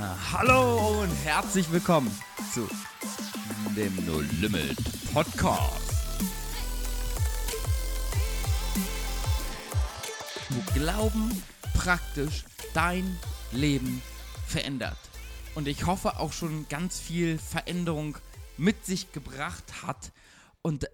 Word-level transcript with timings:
Hallo 0.00 1.02
und 1.02 1.10
herzlich 1.24 1.72
willkommen 1.72 2.08
zu 2.54 2.68
dem 3.74 3.92
No 4.06 4.20
Limit 4.40 4.76
Podcast. 5.12 5.92
Wo 10.50 10.72
Glauben 10.72 11.42
praktisch 11.74 12.44
dein 12.74 13.18
Leben 13.50 14.00
verändert. 14.46 14.98
Und 15.56 15.66
ich 15.66 15.84
hoffe 15.84 16.20
auch 16.20 16.32
schon 16.32 16.68
ganz 16.68 17.00
viel 17.00 17.36
Veränderung 17.36 18.18
mit 18.56 18.86
sich 18.86 19.10
gebracht 19.10 19.82
hat. 19.82 20.12
Und 20.62 20.88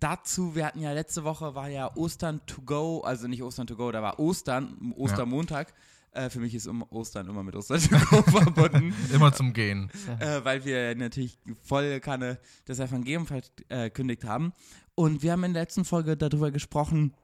dazu, 0.00 0.54
wir 0.54 0.66
hatten 0.66 0.82
ja 0.82 0.92
letzte 0.92 1.24
Woche 1.24 1.54
war 1.54 1.68
ja 1.70 1.96
Ostern 1.96 2.42
to 2.44 2.60
go, 2.60 3.00
also 3.00 3.26
nicht 3.26 3.42
Ostern 3.42 3.66
to 3.66 3.76
go, 3.76 3.90
da 3.90 4.02
war 4.02 4.18
Ostern, 4.18 4.92
Ostermontag. 4.98 5.72
Äh, 6.12 6.28
für 6.30 6.40
mich 6.40 6.54
ist 6.54 6.66
um 6.66 6.82
Ostern 6.82 7.28
immer 7.28 7.42
mit 7.42 7.54
go 7.54 7.62
verbunden. 8.22 8.92
Immer 9.12 9.32
zum 9.32 9.52
Gehen. 9.52 9.90
äh, 10.18 10.40
weil 10.44 10.64
wir 10.64 10.94
natürlich 10.96 11.38
voll 11.62 12.00
Kanne 12.00 12.38
das 12.64 12.78
Evangelium 12.80 13.26
verkündigt 13.26 14.24
haben. 14.24 14.52
Und 14.96 15.22
wir 15.22 15.32
haben 15.32 15.44
in 15.44 15.52
der 15.54 15.62
letzten 15.62 15.84
Folge 15.84 16.16
darüber 16.16 16.50
gesprochen, 16.50 17.14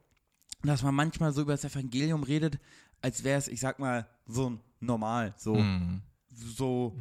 dass 0.62 0.82
man 0.82 0.94
manchmal 0.94 1.32
so 1.32 1.42
über 1.42 1.52
das 1.52 1.64
Evangelium 1.64 2.22
redet, 2.22 2.58
als 3.02 3.24
wäre 3.24 3.38
es, 3.38 3.48
ich 3.48 3.60
sag 3.60 3.78
mal, 3.78 4.06
so 4.26 4.58
normal, 4.80 5.34
so, 5.36 5.56
Mhm. 5.56 6.02
so 6.30 6.96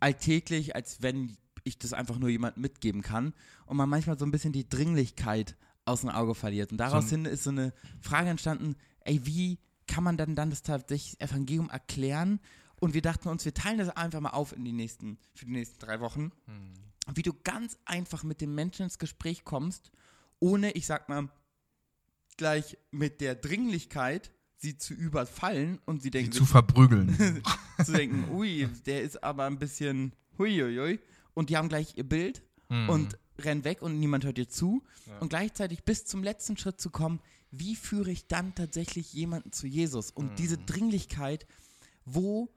alltäglich, 0.00 0.74
als 0.76 1.02
wenn 1.02 1.36
ich 1.64 1.78
das 1.78 1.92
einfach 1.92 2.18
nur 2.18 2.28
jemand 2.28 2.56
mitgeben 2.56 3.02
kann. 3.02 3.34
Und 3.66 3.76
man 3.76 3.88
manchmal 3.88 4.18
so 4.18 4.24
ein 4.24 4.30
bisschen 4.30 4.52
die 4.52 4.68
Dringlichkeit 4.68 5.56
aus 5.84 6.02
dem 6.02 6.10
Auge 6.10 6.34
verliert. 6.34 6.70
Und 6.72 6.78
daraus 6.78 7.04
So 7.04 7.10
hin 7.16 7.24
ist 7.24 7.44
so 7.44 7.50
eine 7.50 7.72
Frage 8.00 8.28
entstanden, 8.30 8.76
ey, 9.00 9.24
wie 9.24 9.58
kann 9.86 10.04
man 10.04 10.16
dann, 10.16 10.34
dann 10.34 10.50
das 10.50 10.62
tatsächlich 10.62 11.20
Evangelium 11.20 11.70
erklären? 11.70 12.40
Und 12.78 12.92
wir 12.94 13.02
dachten 13.02 13.28
uns, 13.28 13.44
wir 13.44 13.54
teilen 13.54 13.78
das 13.78 13.88
einfach 13.90 14.20
mal 14.20 14.30
auf 14.30 14.52
in 14.52 14.64
die 14.64 14.72
nächsten, 14.72 15.18
für 15.34 15.46
die 15.46 15.52
nächsten 15.52 15.78
drei 15.78 16.00
Wochen 16.00 16.32
wie 17.14 17.22
du 17.22 17.32
ganz 17.44 17.78
einfach 17.84 18.24
mit 18.24 18.40
dem 18.40 18.54
Menschen 18.54 18.82
ins 18.82 18.98
Gespräch 18.98 19.44
kommst, 19.44 19.92
ohne, 20.40 20.72
ich 20.72 20.86
sag 20.86 21.08
mal, 21.08 21.28
gleich 22.36 22.76
mit 22.90 23.20
der 23.20 23.34
Dringlichkeit 23.34 24.32
sie 24.56 24.76
zu 24.76 24.94
überfallen 24.94 25.78
und 25.84 26.02
sie 26.02 26.10
denken, 26.10 26.32
zu 26.32 26.44
verprügeln. 26.44 27.16
zu 27.84 27.92
denken, 27.92 28.30
ui, 28.30 28.68
der 28.86 29.02
ist 29.02 29.22
aber 29.22 29.44
ein 29.44 29.58
bisschen 29.58 30.14
huiuiui 30.38 30.98
und 31.34 31.50
die 31.50 31.56
haben 31.56 31.68
gleich 31.68 31.96
ihr 31.96 32.08
Bild 32.08 32.42
Mhm. 32.68 32.88
und 32.88 33.18
rennen 33.38 33.64
weg 33.64 33.82
und 33.82 33.98
niemand 33.98 34.24
hört 34.24 34.38
dir 34.38 34.48
zu. 34.48 34.82
Und 35.20 35.28
gleichzeitig 35.28 35.84
bis 35.84 36.04
zum 36.04 36.22
letzten 36.22 36.56
Schritt 36.56 36.80
zu 36.80 36.90
kommen, 36.90 37.20
wie 37.50 37.76
führe 37.76 38.10
ich 38.10 38.26
dann 38.26 38.54
tatsächlich 38.54 39.12
jemanden 39.12 39.52
zu 39.52 39.66
Jesus? 39.66 40.10
Und 40.10 40.38
diese 40.38 40.58
Dringlichkeit, 40.58 41.46
wo 42.04 42.50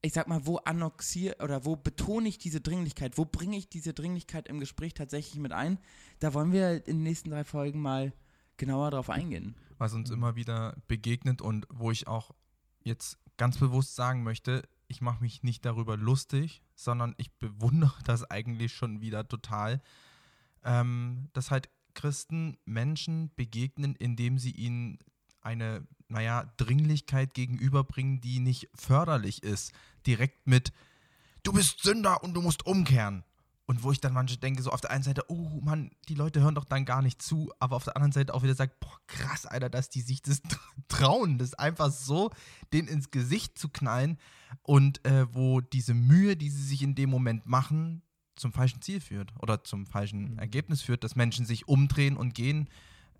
ich 0.00 0.12
sag 0.12 0.28
mal, 0.28 0.46
wo 0.46 0.56
annoxiere 0.58 1.36
oder 1.42 1.64
wo 1.64 1.76
betone 1.76 2.28
ich 2.28 2.38
diese 2.38 2.60
Dringlichkeit, 2.60 3.18
wo 3.18 3.24
bringe 3.24 3.56
ich 3.56 3.68
diese 3.68 3.92
Dringlichkeit 3.92 4.48
im 4.48 4.60
Gespräch 4.60 4.94
tatsächlich 4.94 5.40
mit 5.40 5.52
ein? 5.52 5.78
Da 6.20 6.34
wollen 6.34 6.52
wir 6.52 6.86
in 6.86 6.98
den 6.98 7.02
nächsten 7.02 7.30
drei 7.30 7.44
Folgen 7.44 7.80
mal 7.80 8.12
genauer 8.56 8.90
drauf 8.90 9.10
eingehen. 9.10 9.54
was 9.78 9.94
uns 9.94 10.10
immer 10.10 10.34
wieder 10.34 10.76
begegnet 10.88 11.40
und 11.40 11.66
wo 11.70 11.90
ich 11.90 12.08
auch 12.08 12.32
jetzt 12.82 13.18
ganz 13.36 13.58
bewusst 13.58 13.94
sagen 13.94 14.24
möchte, 14.24 14.68
ich 14.88 15.00
mache 15.00 15.22
mich 15.22 15.42
nicht 15.42 15.64
darüber 15.64 15.96
lustig, 15.96 16.62
sondern 16.74 17.14
ich 17.18 17.30
bewundere 17.32 18.02
das 18.04 18.28
eigentlich 18.30 18.74
schon 18.74 19.00
wieder 19.00 19.28
total, 19.28 19.80
ähm, 20.64 21.28
dass 21.34 21.50
halt 21.50 21.68
Christen 21.94 22.56
Menschen 22.64 23.30
begegnen, 23.36 23.94
indem 23.96 24.38
sie 24.38 24.52
ihnen 24.52 24.98
eine, 25.40 25.86
naja, 26.08 26.50
Dringlichkeit 26.56 27.34
gegenüberbringen, 27.34 28.20
die 28.20 28.40
nicht 28.40 28.68
förderlich 28.74 29.42
ist. 29.42 29.72
Direkt 30.06 30.46
mit, 30.46 30.72
du 31.42 31.52
bist 31.52 31.82
Sünder 31.82 32.22
und 32.22 32.34
du 32.34 32.42
musst 32.42 32.66
umkehren. 32.66 33.24
Und 33.68 33.82
wo 33.82 33.92
ich 33.92 34.00
dann 34.00 34.14
manche 34.14 34.38
denke, 34.38 34.62
so 34.62 34.70
auf 34.70 34.80
der 34.80 34.90
einen 34.90 35.02
Seite, 35.02 35.24
oh 35.28 35.60
Mann, 35.60 35.90
die 36.08 36.14
Leute 36.14 36.40
hören 36.40 36.54
doch 36.54 36.64
dann 36.64 36.86
gar 36.86 37.02
nicht 37.02 37.20
zu, 37.20 37.52
aber 37.58 37.76
auf 37.76 37.84
der 37.84 37.96
anderen 37.96 38.12
Seite 38.12 38.32
auch 38.32 38.42
wieder 38.42 38.54
sagt, 38.54 38.80
boah, 38.80 38.98
krass, 39.06 39.44
Alter, 39.44 39.68
dass 39.68 39.90
die 39.90 40.00
sich 40.00 40.22
das 40.22 40.40
trauen, 40.88 41.36
das 41.36 41.52
einfach 41.52 41.90
so 41.90 42.30
denen 42.72 42.88
ins 42.88 43.10
Gesicht 43.10 43.58
zu 43.58 43.68
knallen 43.68 44.16
und 44.62 45.04
äh, 45.04 45.26
wo 45.34 45.60
diese 45.60 45.92
Mühe, 45.92 46.34
die 46.34 46.48
sie 46.48 46.62
sich 46.62 46.82
in 46.82 46.94
dem 46.94 47.10
Moment 47.10 47.44
machen, 47.44 48.00
zum 48.36 48.54
falschen 48.54 48.80
Ziel 48.80 49.02
führt 49.02 49.34
oder 49.38 49.62
zum 49.64 49.84
falschen 49.84 50.38
Ergebnis 50.38 50.80
führt, 50.80 51.04
dass 51.04 51.14
Menschen 51.14 51.44
sich 51.44 51.68
umdrehen 51.68 52.16
und 52.16 52.34
gehen. 52.34 52.70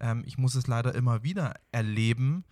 Ähm, 0.01 0.23
ich 0.25 0.39
muss 0.39 0.55
es 0.55 0.67
leider 0.67 0.95
immer 0.95 1.23
wieder 1.23 1.57
erleben. 1.73 2.47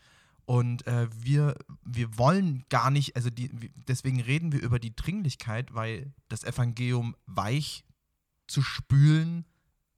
Und 0.47 0.87
äh, 0.87 1.09
wir, 1.12 1.57
wir 1.84 2.17
wollen 2.19 2.65
gar 2.69 2.91
nicht, 2.91 3.17
also 3.17 3.31
die, 3.31 3.51
deswegen 3.75 4.21
reden 4.21 4.53
wir 4.53 4.62
über 4.62 4.79
die 4.79 4.95
Dringlichkeit, 4.95 5.75
weil 5.75 6.12
das 6.29 6.45
Evangelium 6.45 7.17
weich 7.27 7.84
zu 8.47 8.62
spülen 8.62 9.45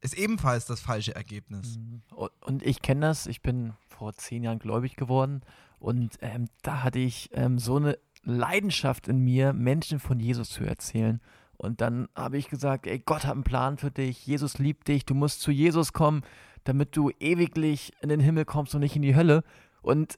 ist 0.01 0.17
ebenfalls 0.17 0.65
das 0.65 0.81
falsche 0.81 1.15
Ergebnis. 1.15 1.77
Und- 1.77 2.33
Und 2.47 2.63
ich 2.63 2.81
kenne 2.83 3.01
das, 3.07 3.27
ich 3.27 3.43
bin 3.43 3.75
vor 3.89 4.15
zehn 4.15 4.43
Jahren 4.45 4.59
gläubig 4.61 4.95
geworden 4.97 5.43
und 5.81 6.17
ähm, 6.21 6.49
da 6.63 6.83
hatte 6.85 7.01
ich 7.01 7.31
ähm, 7.33 7.59
so 7.59 7.77
eine 7.77 7.99
Leidenschaft 8.23 9.09
in 9.09 9.19
mir, 9.19 9.53
Menschen 9.53 9.99
von 9.99 10.21
Jesus 10.21 10.51
zu 10.51 10.65
erzählen. 10.65 11.21
Und 11.57 11.81
dann 11.81 12.09
habe 12.15 12.39
ich 12.39 12.49
gesagt, 12.49 12.87
ey, 12.87 13.01
Gott 13.01 13.25
hat 13.25 13.33
einen 13.35 13.43
Plan 13.43 13.77
für 13.77 13.91
dich, 13.91 14.25
Jesus 14.25 14.59
liebt 14.59 14.87
dich, 14.87 15.05
du 15.05 15.15
musst 15.15 15.41
zu 15.41 15.51
Jesus 15.51 15.93
kommen, 15.93 16.23
damit 16.63 16.97
du 16.97 17.11
ewiglich 17.19 17.93
in 18.01 18.09
den 18.09 18.21
Himmel 18.21 18.45
kommst 18.45 18.75
und 18.77 18.81
nicht 18.81 18.95
in 18.97 19.03
die 19.03 19.17
Hölle. 19.17 19.43
Und 19.83 20.17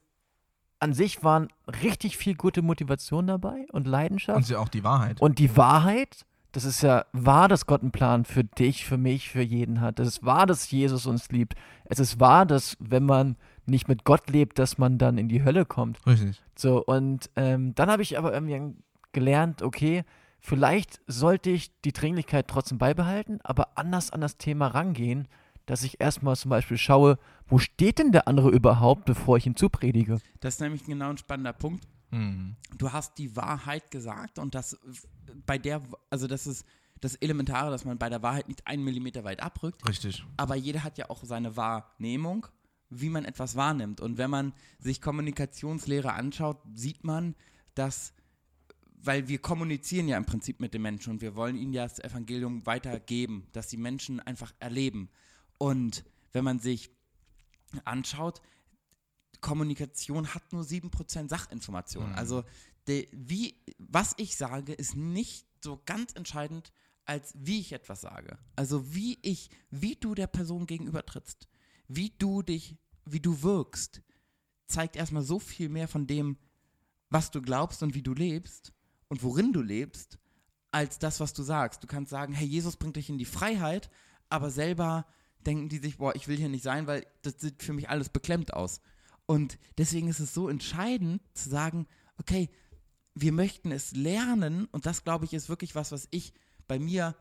an 0.80 0.94
sich 0.94 1.22
waren 1.22 1.48
richtig 1.82 2.16
viel 2.16 2.34
gute 2.34 2.62
Motivation 2.62 3.26
dabei 3.26 3.66
und 3.72 3.86
Leidenschaft. 3.86 4.36
Und 4.36 4.44
sie 4.44 4.56
auch 4.56 4.68
die 4.68 4.82
Wahrheit. 4.82 5.20
Und 5.20 5.38
die 5.38 5.56
Wahrheit, 5.56 6.24
das 6.52 6.64
ist 6.64 6.82
ja 6.82 7.04
wahr, 7.12 7.48
dass 7.48 7.66
Gott 7.66 7.82
einen 7.82 7.92
Plan 7.92 8.24
für 8.24 8.44
dich, 8.44 8.86
für 8.86 8.96
mich, 8.96 9.28
für 9.28 9.42
jeden 9.42 9.80
hat. 9.80 10.00
Es 10.00 10.08
ist 10.08 10.24
wahr, 10.24 10.46
dass 10.46 10.70
Jesus 10.70 11.06
uns 11.06 11.28
liebt. 11.30 11.54
Es 11.84 11.98
ist 11.98 12.18
wahr, 12.18 12.46
dass 12.46 12.76
wenn 12.80 13.04
man 13.04 13.36
nicht 13.66 13.88
mit 13.88 14.04
Gott 14.04 14.28
lebt, 14.30 14.58
dass 14.58 14.78
man 14.78 14.98
dann 14.98 15.18
in 15.18 15.28
die 15.28 15.44
Hölle 15.44 15.64
kommt. 15.64 16.04
Richtig. 16.06 16.42
So, 16.56 16.84
und 16.84 17.30
ähm, 17.36 17.74
dann 17.74 17.90
habe 17.90 18.02
ich 18.02 18.18
aber 18.18 18.32
irgendwie 18.32 18.74
gelernt, 19.12 19.62
okay, 19.62 20.04
vielleicht 20.40 21.00
sollte 21.06 21.50
ich 21.50 21.70
die 21.82 21.92
Dringlichkeit 21.92 22.48
trotzdem 22.48 22.78
beibehalten, 22.78 23.38
aber 23.44 23.78
anders 23.78 24.10
an 24.10 24.22
das 24.22 24.38
Thema 24.38 24.68
rangehen, 24.68 25.28
dass 25.70 25.84
ich 25.84 26.00
erstmal 26.00 26.34
zum 26.34 26.48
Beispiel 26.48 26.76
schaue, 26.76 27.16
wo 27.46 27.58
steht 27.58 28.00
denn 28.00 28.10
der 28.10 28.26
andere 28.26 28.50
überhaupt, 28.50 29.04
bevor 29.04 29.36
ich 29.36 29.46
ihm 29.46 29.54
zupredige? 29.54 30.18
Das 30.40 30.54
ist 30.54 30.60
nämlich 30.60 30.82
genau 30.82 31.10
ein 31.10 31.16
spannender 31.16 31.52
Punkt. 31.52 31.86
Mhm. 32.10 32.56
Du 32.76 32.92
hast 32.92 33.18
die 33.18 33.36
Wahrheit 33.36 33.92
gesagt 33.92 34.40
und 34.40 34.56
das 34.56 34.76
bei 35.46 35.58
der, 35.58 35.80
also 36.10 36.26
das 36.26 36.48
ist 36.48 36.66
das 37.00 37.14
Elementare, 37.14 37.70
dass 37.70 37.84
man 37.84 37.98
bei 37.98 38.08
der 38.08 38.20
Wahrheit 38.20 38.48
nicht 38.48 38.66
einen 38.66 38.82
Millimeter 38.82 39.22
weit 39.22 39.44
abrückt. 39.44 39.88
Richtig. 39.88 40.24
aber 40.36 40.56
jeder 40.56 40.82
hat 40.82 40.98
ja 40.98 41.08
auch 41.08 41.22
seine 41.22 41.56
Wahrnehmung, 41.56 42.48
wie 42.88 43.08
man 43.08 43.24
etwas 43.24 43.54
wahrnimmt. 43.54 44.00
Und 44.00 44.18
wenn 44.18 44.28
man 44.28 44.52
sich 44.80 45.00
Kommunikationslehre 45.00 46.14
anschaut, 46.14 46.58
sieht 46.74 47.04
man, 47.04 47.36
dass, 47.76 48.12
weil 48.96 49.28
wir 49.28 49.38
kommunizieren 49.38 50.08
ja 50.08 50.16
im 50.16 50.26
Prinzip 50.26 50.58
mit 50.58 50.74
den 50.74 50.82
Menschen 50.82 51.12
und 51.12 51.22
wir 51.22 51.36
wollen 51.36 51.56
ihnen 51.56 51.72
ja 51.72 51.84
das 51.84 52.00
Evangelium 52.00 52.66
weitergeben, 52.66 53.46
dass 53.52 53.68
die 53.68 53.76
Menschen 53.76 54.18
einfach 54.18 54.52
erleben. 54.58 55.10
Und 55.60 56.04
wenn 56.32 56.42
man 56.42 56.58
sich 56.58 56.90
anschaut, 57.84 58.40
Kommunikation 59.42 60.32
hat 60.34 60.54
nur 60.54 60.62
7% 60.62 61.28
Sachinformation. 61.28 62.08
Mhm. 62.08 62.14
Also 62.14 62.44
de, 62.88 63.06
wie, 63.12 63.62
was 63.76 64.14
ich 64.16 64.38
sage, 64.38 64.72
ist 64.72 64.96
nicht 64.96 65.46
so 65.62 65.82
ganz 65.84 66.14
entscheidend, 66.14 66.72
als 67.04 67.34
wie 67.36 67.60
ich 67.60 67.72
etwas 67.72 68.00
sage. 68.00 68.38
Also 68.56 68.94
wie 68.94 69.18
ich, 69.20 69.50
wie 69.70 69.96
du 69.96 70.14
der 70.14 70.28
Person 70.28 70.66
gegenüber 70.66 71.04
trittst, 71.04 71.46
wie 71.88 72.14
du 72.18 72.40
dich, 72.40 72.78
wie 73.04 73.20
du 73.20 73.42
wirkst, 73.42 74.00
zeigt 74.66 74.96
erstmal 74.96 75.22
so 75.22 75.38
viel 75.38 75.68
mehr 75.68 75.88
von 75.88 76.06
dem, 76.06 76.38
was 77.10 77.30
du 77.30 77.42
glaubst 77.42 77.82
und 77.82 77.94
wie 77.94 78.02
du 78.02 78.14
lebst 78.14 78.72
und 79.08 79.22
worin 79.22 79.52
du 79.52 79.60
lebst, 79.60 80.18
als 80.70 80.98
das, 80.98 81.20
was 81.20 81.34
du 81.34 81.42
sagst. 81.42 81.82
Du 81.82 81.86
kannst 81.86 82.10
sagen, 82.10 82.32
hey, 82.32 82.46
Jesus 82.46 82.76
bringt 82.76 82.96
dich 82.96 83.10
in 83.10 83.18
die 83.18 83.26
Freiheit, 83.26 83.90
aber 84.30 84.50
selber 84.50 85.06
denken 85.46 85.68
die 85.68 85.78
sich, 85.78 85.98
boah, 85.98 86.14
ich 86.14 86.28
will 86.28 86.36
hier 86.36 86.48
nicht 86.48 86.64
sein, 86.64 86.86
weil 86.86 87.06
das 87.22 87.34
sieht 87.38 87.62
für 87.62 87.72
mich 87.72 87.88
alles 87.88 88.08
beklemmt 88.08 88.54
aus. 88.54 88.80
Und 89.26 89.58
deswegen 89.78 90.08
ist 90.08 90.20
es 90.20 90.34
so 90.34 90.48
entscheidend 90.48 91.22
zu 91.34 91.48
sagen, 91.48 91.86
okay, 92.18 92.50
wir 93.14 93.32
möchten 93.32 93.72
es 93.72 93.92
lernen 93.92 94.66
und 94.66 94.86
das, 94.86 95.04
glaube 95.04 95.24
ich, 95.24 95.34
ist 95.34 95.48
wirklich 95.48 95.74
was, 95.74 95.92
was 95.92 96.08
ich 96.10 96.32
bei 96.66 96.78
mir 96.78 97.16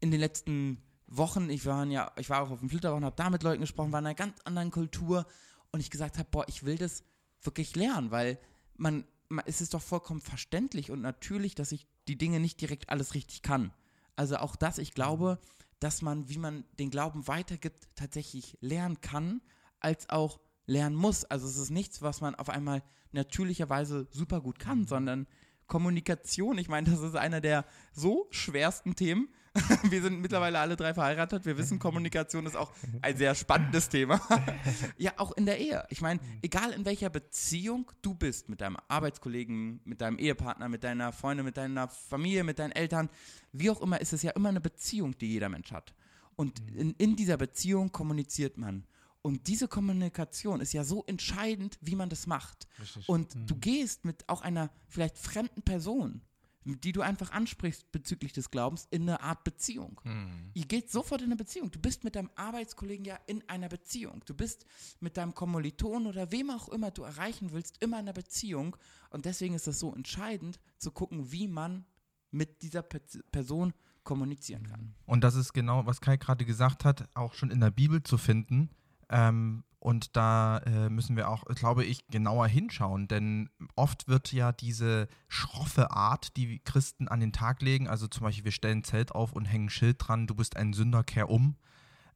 in 0.00 0.10
den 0.10 0.20
letzten 0.20 0.82
Wochen, 1.06 1.50
ich 1.50 1.66
war 1.66 1.84
ja, 1.86 2.12
ich 2.16 2.30
war 2.30 2.42
auch 2.42 2.50
auf 2.50 2.60
dem 2.60 2.70
Flitterwochen, 2.70 3.02
und 3.02 3.06
habe 3.06 3.16
da 3.16 3.30
mit 3.30 3.42
Leuten 3.42 3.60
gesprochen, 3.60 3.92
war 3.92 4.00
in 4.00 4.06
einer 4.06 4.14
ganz 4.14 4.40
anderen 4.44 4.70
Kultur 4.70 5.26
und 5.70 5.80
ich 5.80 5.90
gesagt 5.90 6.18
habe, 6.18 6.28
boah, 6.30 6.44
ich 6.48 6.64
will 6.64 6.76
das 6.76 7.04
wirklich 7.42 7.76
lernen, 7.76 8.10
weil 8.10 8.38
man, 8.76 9.04
man 9.28 9.44
es 9.46 9.60
ist 9.60 9.74
doch 9.74 9.82
vollkommen 9.82 10.20
verständlich 10.20 10.90
und 10.90 11.00
natürlich, 11.00 11.54
dass 11.54 11.72
ich 11.72 11.86
die 12.08 12.18
Dinge 12.18 12.40
nicht 12.40 12.60
direkt 12.60 12.90
alles 12.90 13.14
richtig 13.14 13.42
kann. 13.42 13.72
Also 14.16 14.36
auch 14.36 14.56
das, 14.56 14.78
ich 14.78 14.94
glaube, 14.94 15.38
dass 15.82 16.00
man, 16.00 16.28
wie 16.28 16.38
man 16.38 16.64
den 16.78 16.90
Glauben 16.90 17.26
weitergibt, 17.26 17.88
tatsächlich 17.96 18.56
lernen 18.60 19.00
kann, 19.00 19.40
als 19.80 20.08
auch 20.10 20.40
lernen 20.66 20.94
muss. 20.94 21.24
Also 21.24 21.48
es 21.48 21.56
ist 21.56 21.70
nichts, 21.70 22.02
was 22.02 22.20
man 22.20 22.34
auf 22.34 22.48
einmal 22.48 22.82
natürlicherweise 23.10 24.06
super 24.10 24.40
gut 24.40 24.58
kann, 24.58 24.86
sondern 24.86 25.26
Kommunikation, 25.66 26.58
ich 26.58 26.68
meine, 26.68 26.90
das 26.90 27.00
ist 27.00 27.16
einer 27.16 27.40
der 27.40 27.64
so 27.92 28.28
schwersten 28.30 28.94
Themen. 28.94 29.28
Wir 29.90 30.00
sind 30.00 30.20
mittlerweile 30.20 30.58
alle 30.58 30.76
drei 30.76 30.94
verheiratet. 30.94 31.44
Wir 31.44 31.58
wissen, 31.58 31.78
Kommunikation 31.78 32.46
ist 32.46 32.56
auch 32.56 32.72
ein 33.02 33.16
sehr 33.16 33.34
spannendes 33.34 33.88
Thema. 33.88 34.20
ja, 34.96 35.12
auch 35.18 35.32
in 35.32 35.44
der 35.44 35.58
Ehe. 35.58 35.84
Ich 35.90 36.00
meine, 36.00 36.20
egal 36.40 36.72
in 36.72 36.84
welcher 36.86 37.10
Beziehung 37.10 37.90
du 38.00 38.14
bist, 38.14 38.48
mit 38.48 38.62
deinem 38.62 38.78
Arbeitskollegen, 38.88 39.80
mit 39.84 40.00
deinem 40.00 40.18
Ehepartner, 40.18 40.68
mit 40.68 40.84
deiner 40.84 41.12
Freundin, 41.12 41.44
mit 41.44 41.56
deiner 41.56 41.88
Familie, 41.88 42.44
mit 42.44 42.58
deinen 42.58 42.72
Eltern, 42.72 43.10
wie 43.52 43.70
auch 43.70 43.82
immer, 43.82 44.00
ist 44.00 44.14
es 44.14 44.22
ja 44.22 44.30
immer 44.30 44.48
eine 44.48 44.60
Beziehung, 44.60 45.16
die 45.18 45.32
jeder 45.32 45.50
Mensch 45.50 45.70
hat. 45.70 45.92
Und 46.34 46.60
in, 46.74 46.92
in 46.92 47.16
dieser 47.16 47.36
Beziehung 47.36 47.92
kommuniziert 47.92 48.56
man. 48.56 48.86
Und 49.20 49.46
diese 49.46 49.68
Kommunikation 49.68 50.60
ist 50.60 50.72
ja 50.72 50.82
so 50.82 51.04
entscheidend, 51.06 51.78
wie 51.80 51.94
man 51.94 52.08
das 52.08 52.26
macht. 52.26 52.66
Richtig. 52.80 53.08
Und 53.08 53.36
du 53.46 53.54
gehst 53.54 54.04
mit 54.04 54.28
auch 54.28 54.40
einer 54.40 54.70
vielleicht 54.88 55.18
fremden 55.18 55.62
Person, 55.62 56.22
die 56.64 56.92
du 56.92 57.00
einfach 57.00 57.32
ansprichst 57.32 57.90
bezüglich 57.92 58.32
des 58.32 58.50
Glaubens, 58.50 58.86
in 58.90 59.02
eine 59.02 59.20
Art 59.20 59.44
Beziehung. 59.44 60.00
Hm. 60.04 60.50
Ihr 60.54 60.66
geht 60.66 60.90
sofort 60.90 61.20
in 61.20 61.28
eine 61.28 61.36
Beziehung. 61.36 61.70
Du 61.70 61.80
bist 61.80 62.04
mit 62.04 62.16
deinem 62.16 62.30
Arbeitskollegen 62.36 63.04
ja 63.04 63.18
in 63.26 63.42
einer 63.48 63.68
Beziehung. 63.68 64.22
Du 64.26 64.34
bist 64.34 64.64
mit 65.00 65.16
deinem 65.16 65.34
Kommiliton 65.34 66.06
oder 66.06 66.30
wem 66.30 66.50
auch 66.50 66.68
immer 66.68 66.90
du 66.90 67.02
erreichen 67.02 67.52
willst, 67.52 67.82
immer 67.82 67.98
in 67.98 68.06
einer 68.06 68.12
Beziehung. 68.12 68.76
Und 69.10 69.24
deswegen 69.24 69.54
ist 69.54 69.66
es 69.66 69.78
so 69.78 69.94
entscheidend 69.94 70.60
zu 70.78 70.90
gucken, 70.90 71.32
wie 71.32 71.48
man 71.48 71.84
mit 72.30 72.62
dieser 72.62 72.82
Pe 72.82 73.00
Person 73.30 73.74
kommunizieren 74.04 74.66
kann. 74.66 74.94
Und 75.06 75.22
das 75.22 75.34
ist 75.34 75.52
genau, 75.52 75.86
was 75.86 76.00
Kai 76.00 76.16
gerade 76.16 76.44
gesagt 76.44 76.84
hat, 76.84 77.08
auch 77.14 77.34
schon 77.34 77.50
in 77.50 77.60
der 77.60 77.70
Bibel 77.70 78.02
zu 78.02 78.18
finden. 78.18 78.70
Ähm, 79.12 79.62
und 79.78 80.16
da 80.16 80.58
äh, 80.58 80.88
müssen 80.90 81.16
wir 81.16 81.28
auch, 81.28 81.44
glaube 81.44 81.84
ich, 81.84 82.06
genauer 82.06 82.46
hinschauen, 82.46 83.08
denn 83.08 83.50
oft 83.74 84.06
wird 84.06 84.32
ja 84.32 84.52
diese 84.52 85.08
schroffe 85.28 85.90
Art, 85.90 86.36
die 86.36 86.60
Christen 86.60 87.08
an 87.08 87.18
den 87.18 87.32
Tag 87.32 87.62
legen, 87.62 87.88
also 87.88 88.06
zum 88.06 88.22
Beispiel, 88.22 88.44
wir 88.44 88.52
stellen 88.52 88.78
ein 88.78 88.84
Zelt 88.84 89.12
auf 89.12 89.32
und 89.32 89.44
hängen 89.44 89.66
ein 89.66 89.70
Schild 89.70 89.96
dran, 89.98 90.28
du 90.28 90.36
bist 90.36 90.56
ein 90.56 90.72
Sünder, 90.72 91.02
kehr 91.02 91.28
um, 91.28 91.56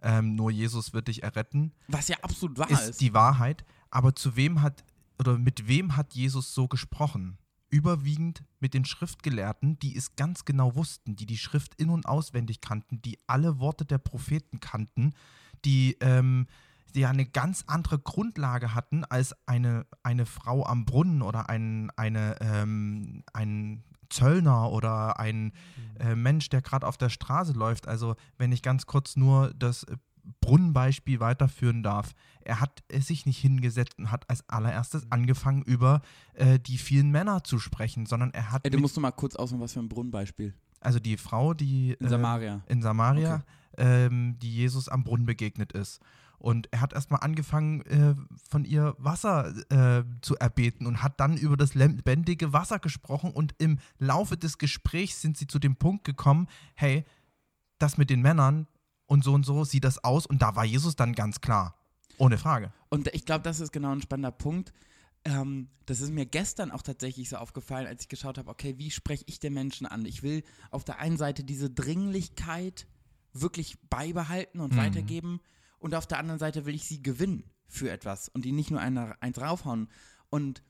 ähm, 0.00 0.37
nur 0.37 0.52
Jesus 0.52 0.93
wird 0.93 1.08
dich 1.08 1.25
erretten, 1.25 1.72
Was 1.88 2.06
ja 2.08 2.16
absolut 2.22 2.56
wahr 2.58 2.70
ist 2.70 2.88
ist. 2.90 3.00
die 3.00 3.12
Wahrheit. 3.14 3.64
Aber 3.90 4.14
zu 4.14 4.37
wem 4.37 4.62
hat 4.62 4.84
oder 5.19 5.37
mit 5.37 5.66
wem 5.66 5.96
hat 5.96 6.14
Jesus 6.14 6.54
so 6.54 6.69
gesprochen? 6.69 7.38
Überwiegend 7.69 8.44
mit 8.60 8.75
den 8.75 8.84
Schriftgelehrten, 8.84 9.78
die 9.81 9.96
es 9.96 10.14
ganz 10.14 10.44
genau 10.44 10.76
wussten, 10.76 11.16
die 11.16 11.26
die 11.26 11.37
Schrift 11.38 11.75
in- 11.75 11.90
und 11.90 12.06
auswendig 12.06 12.60
kannten, 12.60 13.02
die 13.02 13.19
alle 13.26 13.58
Worte 13.58 13.84
der 13.84 13.99
Propheten 13.99 14.60
kannten, 14.60 15.14
die, 15.64 15.96
ähm, 16.00 16.46
die 16.96 17.00
ja 17.02 17.10
eine 17.10 17.26
ganz 17.26 17.64
andere 17.66 17.98
Grundlage 17.98 18.75
hatten 18.75 19.04
als 19.04 19.34
eine, 19.46 19.87
eine 20.02 20.26
Frau 20.26 20.64
am 20.66 20.84
Brunnen 20.87 21.22
oder 21.22 21.48
ein, 21.48 21.90
eine, 21.96 22.37
ähm, 22.40 23.22
ein 23.32 23.84
Zöllner 24.08 24.72
oder 24.72 25.20
ein 25.20 25.52
äh, 26.00 26.14
Mensch, 26.14 26.48
der 26.48 26.62
gerade 26.62 26.87
auf 26.87 26.96
der 26.96 27.10
Straße 27.10 27.52
läuft. 27.52 27.87
Also 27.87 28.16
wenn 28.38 28.50
ich 28.50 28.62
ganz 28.62 28.87
kurz 28.87 29.16
nur 29.16 29.52
das 29.54 29.84
äh, 29.84 29.96
Brunnenbeispiel 30.40 31.20
weiterführen 31.20 31.82
darf. 31.82 32.12
Er 32.40 32.60
hat 32.60 32.82
es 32.88 33.06
sich 33.06 33.26
nicht 33.26 33.38
hingesetzt 33.38 33.96
und 33.99 34.10
hat 34.10 34.28
als 34.28 34.49
allererstes 34.49 35.06
angefangen, 35.10 35.62
über 35.62 36.00
äh, 36.34 36.58
die 36.58 36.78
vielen 36.78 37.10
Männer 37.10 37.44
zu 37.44 37.58
sprechen, 37.58 38.06
sondern 38.06 38.32
er 38.32 38.50
hat 38.50 38.64
Ey, 38.64 38.70
du 38.70 38.78
musst 38.78 38.96
noch 38.96 39.02
mal 39.02 39.12
kurz 39.12 39.37
ausmachen, 39.37 39.62
was 39.62 39.72
für 39.72 39.81
ein 39.81 39.88
Brunnenbeispiel. 39.88 40.54
also 40.81 40.99
die 40.99 41.16
Frau, 41.16 41.54
die 41.54 41.92
In 42.00 42.06
äh, 42.06 42.08
Samaria. 42.08 42.60
in 42.66 42.82
Samaria, 42.82 43.44
ähm, 43.78 44.37
die 44.40 44.52
Jesus 44.52 44.88
am 44.88 45.04
Brunnen 45.04 45.26
begegnet 45.26 45.72
ist. 45.72 46.00
Und 46.38 46.68
er 46.72 46.80
hat 46.80 46.92
erstmal 46.92 47.20
angefangen, 47.20 47.82
äh, 47.82 48.14
von 48.48 48.64
ihr 48.64 48.94
Wasser 48.98 49.54
äh, 49.70 50.04
zu 50.20 50.36
erbeten 50.36 50.86
und 50.86 51.02
hat 51.02 51.18
dann 51.20 51.36
über 51.36 51.56
das 51.56 51.74
lebendige 51.74 52.52
Wasser 52.52 52.78
gesprochen. 52.78 53.30
Und 53.30 53.54
im 53.58 53.78
Laufe 53.98 54.36
des 54.36 54.58
Gesprächs 54.58 55.20
sind 55.20 55.36
sie 55.36 55.46
zu 55.46 55.58
dem 55.58 55.76
Punkt 55.76 56.04
gekommen, 56.04 56.46
hey, 56.74 57.04
das 57.78 57.98
mit 57.98 58.10
den 58.10 58.22
Männern 58.22 58.66
und 59.06 59.24
so 59.24 59.32
und 59.34 59.44
so 59.46 59.64
sieht 59.64 59.84
das 59.84 60.02
aus. 60.04 60.26
Und 60.26 60.42
da 60.42 60.56
war 60.56 60.64
Jesus 60.64 60.96
dann 60.96 61.14
ganz 61.14 61.40
klar. 61.40 61.74
Ohne 62.18 62.38
Frage. 62.38 62.72
Und 62.88 63.08
ich 63.14 63.26
glaube, 63.26 63.42
das 63.42 63.60
ist 63.60 63.72
genau 63.72 63.92
ein 63.92 64.00
spannender 64.00 64.32
Punkt. 64.32 64.72
Ähm, 65.24 65.68
das 65.86 66.00
ist 66.00 66.12
mir 66.12 66.24
gestern 66.24 66.70
auch 66.70 66.82
tatsächlich 66.82 67.28
so 67.28 67.36
aufgefallen, 67.36 67.86
als 67.86 68.02
ich 68.02 68.08
geschaut 68.08 68.38
habe, 68.38 68.50
okay, 68.50 68.78
wie 68.78 68.90
spreche 68.90 69.24
ich 69.26 69.38
den 69.38 69.52
Menschen 69.52 69.86
an? 69.86 70.06
Ich 70.06 70.22
will 70.22 70.42
auf 70.70 70.84
der 70.84 70.98
einen 70.98 71.16
Seite 71.16 71.44
diese 71.44 71.68
Dringlichkeit 71.68 72.86
wirklich 73.32 73.78
beibehalten 73.90 74.60
und 74.60 74.72
Mhm. 74.72 74.78
weitergeben 74.78 75.40
und 75.78 75.94
auf 75.94 76.06
der 76.06 76.19
anderen 76.19 76.38
Seite 76.38 76.67
will 76.67 76.75
ich 76.75 76.84
sie 76.84 77.02
gewinnen 77.02 77.50
für 77.69 77.90
etwas 77.90 78.28
und 78.28 78.44
die 78.44 78.52
nicht 78.52 78.70
nur 78.70 78.81
eine, 78.81 79.20
eins 79.23 79.40
raufhauen. 79.40 79.88
Und 80.31 80.62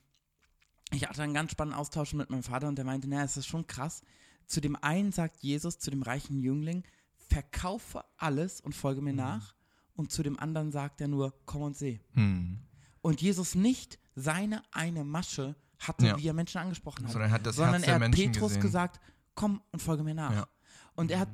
ich 0.92 1.06
hatte 1.08 1.22
einen 1.22 1.34
ganz 1.34 1.50
spannenden 1.52 1.78
Austausch 1.78 2.12
mit 2.14 2.30
meinem 2.30 2.42
Vater 2.42 2.68
und 2.68 2.76
der 2.76 2.84
meinte, 2.84 3.08
naja, 3.08 3.24
es 3.24 3.36
ist 3.36 3.46
schon 3.46 3.66
krass. 3.66 4.02
Zu 4.46 4.60
dem 4.60 4.76
einen 4.76 5.12
sagt 5.12 5.42
Jesus, 5.42 5.78
zu 5.78 5.90
dem 5.90 6.02
reichen 6.02 6.38
Jüngling, 6.40 6.84
verkaufe 7.16 8.04
alles 8.16 8.60
und 8.60 8.74
folge 8.74 9.00
Mhm. 9.00 9.04
mir 9.06 9.14
nach. 9.14 9.54
Und 9.94 10.12
zu 10.12 10.22
dem 10.22 10.38
anderen 10.38 10.70
sagt 10.72 11.00
er 11.00 11.08
nur, 11.08 11.34
komm 11.46 11.62
und 11.62 11.76
seh 11.76 12.00
Hm. 12.12 12.58
und 13.00 13.20
Jesus 13.22 13.54
nicht 13.54 13.98
seine 14.14 14.62
eine 14.70 15.04
Masche 15.04 15.56
hatte, 15.78 16.06
Ja. 16.06 16.18
wie 16.18 16.28
er 16.28 16.34
Menschen 16.34 16.58
angesprochen 16.58 17.04
hat, 17.04 17.12
Sondern 17.12 17.30
er 17.30 17.34
hat 17.34 17.54
sondern 17.54 17.82
er 17.82 17.94
hat 17.94 18.00
Menschen 18.00 18.32
Petrus 18.32 18.48
gesehen. 18.50 18.62
gesagt, 18.62 19.00
komm 19.34 19.60
und 19.72 19.80
folge 19.82 20.02
mir 20.02 20.14
nach. 20.14 20.32
Ja. 20.32 20.48
Und 20.96 21.10
er 21.10 21.20
hat 21.20 21.28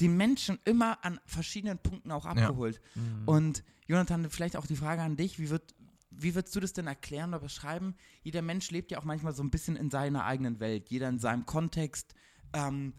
die 0.00 0.08
Menschen 0.08 0.58
immer 0.64 1.04
an 1.04 1.18
verschiedenen 1.24 1.78
Punkten 1.78 2.12
auch 2.12 2.26
abgeholt. 2.26 2.80
Mhm. 2.94 3.22
Und 3.26 3.64
Jonathan, 3.86 4.28
vielleicht 4.30 4.56
auch 4.56 4.66
die 4.66 4.76
Frage 4.76 5.02
an 5.02 5.16
dich, 5.16 5.38
wie 5.38 5.50
wird 5.50 5.74
wie 6.18 6.34
würdest 6.34 6.56
du 6.56 6.60
das 6.60 6.72
denn 6.72 6.86
erklären 6.86 7.30
oder 7.30 7.40
beschreiben? 7.40 7.94
Jeder 8.22 8.40
Mensch 8.40 8.70
lebt 8.70 8.90
ja 8.90 8.98
auch 8.98 9.04
manchmal 9.04 9.34
so 9.34 9.42
ein 9.42 9.50
bisschen 9.50 9.76
in 9.76 9.90
seiner 9.90 10.24
eigenen 10.24 10.60
Welt, 10.60 10.88
jeder 10.88 11.08
in 11.10 11.18
seinem 11.18 11.44
Kontext. 11.44 12.14
Ähm, 12.54 12.94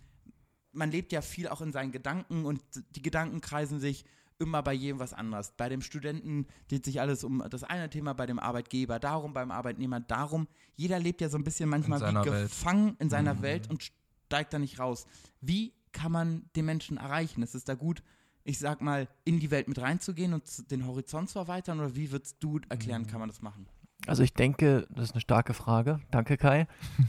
man 0.71 0.91
lebt 0.91 1.11
ja 1.11 1.21
viel 1.21 1.47
auch 1.47 1.61
in 1.61 1.71
seinen 1.71 1.91
Gedanken 1.91 2.45
und 2.45 2.61
die 2.95 3.01
Gedanken 3.01 3.41
kreisen 3.41 3.79
sich 3.79 4.05
immer 4.37 4.61
bei 4.61 4.73
jedem 4.73 4.99
was 4.99 5.13
anderes. 5.13 5.53
Bei 5.57 5.67
dem 5.67 5.81
Studenten 5.81 6.45
dreht 6.67 6.85
sich 6.85 7.01
alles 7.01 7.23
um 7.23 7.43
das 7.49 7.63
eine 7.63 7.89
Thema, 7.89 8.13
bei 8.13 8.27
dem 8.27 8.37
Arbeitgeber 8.37 8.99
darum, 8.99 9.33
beim 9.33 9.49
Arbeitnehmer 9.49 9.99
darum. 9.99 10.47
Jeder 10.75 10.99
lebt 10.99 11.21
ja 11.21 11.29
so 11.29 11.37
ein 11.37 11.43
bisschen 11.43 11.69
manchmal 11.69 11.99
wie 12.01 12.29
Welt. 12.29 12.49
gefangen 12.51 12.95
in 12.99 13.09
seiner 13.09 13.33
Mhm. 13.35 13.41
Welt 13.41 13.69
und 13.69 13.91
steigt 14.27 14.53
da 14.53 14.59
nicht 14.59 14.77
raus. 14.77 15.07
Wie 15.41 15.73
kann 15.97 16.11
man 16.11 16.43
den 16.55 16.65
Menschen 16.65 16.97
erreichen? 16.97 17.41
Ist 17.41 17.55
es 17.55 17.63
da 17.63 17.73
gut, 17.73 18.03
ich 18.43 18.59
sag 18.59 18.81
mal, 18.81 19.07
in 19.25 19.39
die 19.39 19.49
Welt 19.51 19.67
mit 19.67 19.79
reinzugehen 19.81 20.33
und 20.33 20.43
den 20.71 20.85
Horizont 20.85 21.29
zu 21.29 21.39
erweitern? 21.39 21.79
Oder 21.79 21.95
wie 21.95 22.11
würdest 22.11 22.37
du 22.39 22.59
erklären, 22.69 23.01
Mhm. 23.03 23.07
kann 23.07 23.19
man 23.19 23.29
das 23.29 23.41
machen? 23.41 23.65
Also 24.05 24.21
ich 24.21 24.33
denke, 24.33 24.85
das 24.91 25.05
ist 25.05 25.11
eine 25.13 25.21
starke 25.21 25.53
Frage. 25.55 25.99
Danke, 26.11 26.37
Kai. 26.37 26.67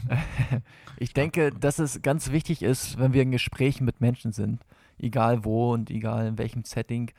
ich 0.97 1.13
denke, 1.13 1.51
dass 1.51 1.79
es 1.79 2.01
ganz 2.01 2.31
wichtig 2.31 2.61
ist, 2.63 2.97
wenn 2.97 3.13
wir 3.13 3.21
in 3.21 3.31
Gesprächen 3.31 3.85
mit 3.85 4.01
Menschen 4.01 4.31
sind, 4.31 4.65
egal 4.97 5.45
wo 5.45 5.71
und 5.73 5.89
egal 5.91 6.27
in 6.27 6.37
welchem 6.37 6.63
Setting, 6.63 7.11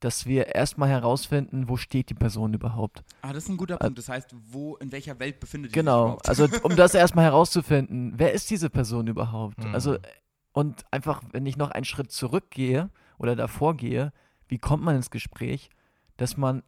dass 0.00 0.26
wir 0.26 0.54
erstmal 0.54 0.88
herausfinden, 0.90 1.68
wo 1.68 1.76
steht 1.76 2.08
die 2.10 2.14
Person 2.14 2.54
überhaupt. 2.54 3.02
Ah, 3.22 3.32
das 3.32 3.44
ist 3.44 3.48
ein 3.50 3.56
guter 3.56 3.78
Punkt. 3.78 3.98
Das 3.98 4.08
heißt, 4.08 4.34
wo, 4.52 4.76
in 4.76 4.92
welcher 4.92 5.18
Welt 5.18 5.40
befindet 5.40 5.72
die 5.72 5.74
Genau, 5.74 6.18
sich 6.18 6.28
überhaupt? 6.28 6.28
also 6.28 6.48
um 6.62 6.76
das 6.76 6.94
erstmal 7.02 7.24
herauszufinden, 7.24 8.12
wer 8.16 8.32
ist 8.32 8.48
diese 8.50 8.70
Person 8.70 9.06
überhaupt? 9.08 9.58
Mhm. 9.64 9.74
Also 9.74 9.96
und 10.56 10.84
einfach, 10.90 11.22
wenn 11.32 11.44
ich 11.44 11.58
noch 11.58 11.70
einen 11.70 11.84
Schritt 11.84 12.10
zurückgehe 12.10 12.88
oder 13.18 13.36
davor 13.36 13.76
gehe, 13.76 14.10
wie 14.48 14.56
kommt 14.58 14.82
man 14.82 14.96
ins 14.96 15.10
Gespräch, 15.10 15.68
dass 16.16 16.38
man 16.38 16.62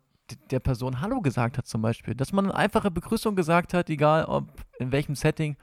der 0.51 0.61
Person 0.61 1.01
Hallo 1.01 1.23
gesagt 1.23 1.57
hat 1.57 1.67
zum 1.67 1.81
Beispiel, 1.81 2.15
dass 2.15 2.33
man 2.35 2.45
eine 2.45 2.55
einfache 2.55 2.91
Begrüßung 2.91 3.35
gesagt 3.35 3.73
hat, 3.73 3.89
egal 3.89 4.27
ob 4.27 4.45
in 4.79 4.93
welchem 4.93 5.15
Setting, 5.15 5.57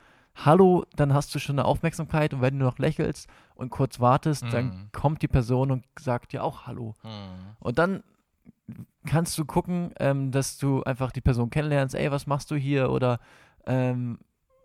Hallo, 0.44 0.86
dann 0.96 1.13
hast 1.13 1.36
du 1.36 1.39
schon 1.39 1.60
eine 1.60 1.65
Aufmerksamkeit 1.65 2.34
und 2.34 2.41
wenn 2.41 2.58
du 2.58 2.65
noch 2.65 2.79
lächelst 2.79 3.29
und 3.53 3.70
kurz 3.70 4.00
wartest, 4.00 4.44
dann 4.51 4.65
Mhm. 4.65 4.89
kommt 4.91 5.22
die 5.22 5.27
Person 5.27 5.70
und 5.70 5.86
sagt 6.00 6.34
dir 6.34 6.44
auch 6.44 6.65
Hallo. 6.65 6.96
Und 7.60 7.77
dann 7.77 8.03
kannst 9.05 9.38
du 9.38 9.46
gucken, 9.46 9.94
ähm, 10.00 10.32
dass 10.32 10.58
du 10.58 10.82
einfach 10.84 11.12
die 11.12 11.22
Person 11.22 11.51
kennenlernst, 11.51 11.94
ey, 11.94 12.10
was 12.10 12.25
machst 12.25 12.50
du 12.50 12.55
hier? 12.55 12.89
Oder 12.89 13.20
ähm, 13.67 14.17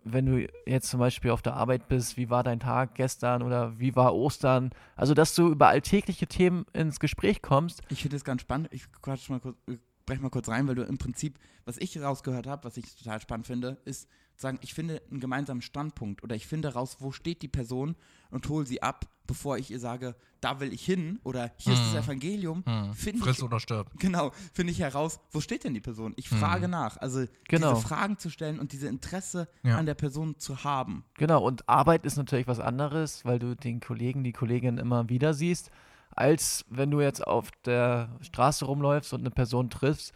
wenn 0.04 0.26
du 0.26 0.48
jetzt 0.66 0.88
zum 0.88 1.00
Beispiel 1.00 1.30
auf 1.30 1.42
der 1.42 1.54
Arbeit 1.54 1.88
bist, 1.88 2.16
wie 2.16 2.30
war 2.30 2.42
dein 2.42 2.60
Tag 2.60 2.94
gestern 2.94 3.42
oder 3.42 3.78
wie 3.78 3.96
war 3.96 4.14
Ostern? 4.14 4.70
Also, 4.96 5.14
dass 5.14 5.34
du 5.34 5.48
über 5.48 5.68
alltägliche 5.68 6.26
Themen 6.26 6.66
ins 6.72 7.00
Gespräch 7.00 7.42
kommst. 7.42 7.82
Ich 7.88 8.02
finde 8.02 8.16
das 8.16 8.24
ganz 8.24 8.42
spannend. 8.42 8.68
Ich 8.72 8.90
quatsch 9.02 9.28
mal 9.28 9.40
kurz, 9.40 9.56
ich 9.66 9.78
brech 10.10 10.20
mal 10.20 10.28
kurz 10.30 10.48
rein, 10.48 10.66
weil 10.66 10.74
du 10.74 10.82
im 10.82 10.98
Prinzip, 10.98 11.38
was 11.64 11.76
ich 11.78 12.00
rausgehört 12.00 12.46
habe, 12.46 12.64
was 12.64 12.76
ich 12.76 12.94
total 12.96 13.20
spannend 13.20 13.46
finde, 13.46 13.78
ist 13.84 14.08
zu 14.36 14.42
sagen, 14.42 14.58
ich 14.62 14.74
finde 14.74 15.00
einen 15.10 15.20
gemeinsamen 15.20 15.62
Standpunkt 15.62 16.22
oder 16.24 16.34
ich 16.34 16.46
finde 16.46 16.72
raus, 16.72 16.96
wo 17.00 17.12
steht 17.12 17.42
die 17.42 17.48
Person 17.48 17.94
und 18.30 18.48
hole 18.48 18.66
sie 18.66 18.82
ab, 18.82 19.04
bevor 19.26 19.58
ich 19.58 19.70
ihr 19.70 19.78
sage, 19.78 20.16
da 20.40 20.58
will 20.58 20.72
ich 20.72 20.84
hin 20.84 21.20
oder 21.22 21.52
hier 21.58 21.74
ist 21.74 21.82
das 21.82 21.92
Mhm. 21.92 21.98
Evangelium. 21.98 22.64
Hm. 22.66 22.94
Friss 22.94 23.36
ich, 23.38 23.42
oder 23.44 23.60
stirb. 23.60 23.90
genau, 24.00 24.32
finde 24.52 24.72
ich 24.72 24.80
heraus, 24.80 25.20
wo 25.30 25.40
steht 25.40 25.62
denn 25.64 25.74
die 25.74 25.80
Person? 25.80 26.14
Ich 26.16 26.28
frage 26.28 26.66
nach. 26.66 26.96
Also 26.96 27.26
Genau. 27.46 27.74
diese 27.74 27.86
Fragen 27.86 28.18
zu 28.18 28.30
stellen 28.30 28.58
und 28.58 28.72
diese 28.72 28.88
Interesse 28.88 29.46
Ja. 29.62 29.76
an 29.76 29.86
der 29.86 29.94
Person 29.94 30.38
zu 30.38 30.64
haben. 30.64 31.04
Genau, 31.14 31.44
und 31.44 31.68
Arbeit 31.68 32.04
ist 32.04 32.16
natürlich 32.16 32.48
was 32.48 32.58
anderes, 32.58 33.24
weil 33.24 33.38
du 33.38 33.54
den 33.54 33.78
Kollegen, 33.80 34.24
die 34.24 34.32
Kollegin 34.32 34.78
immer 34.78 35.08
wieder 35.08 35.34
siehst, 35.34 35.70
als 36.14 36.64
wenn 36.68 36.90
du 36.90 37.00
jetzt 37.00 37.26
auf 37.26 37.50
der 37.64 38.10
Straße 38.20 38.64
rumläufst 38.64 39.12
und 39.12 39.20
eine 39.20 39.30
Person 39.30 39.70
triffst, 39.70 40.12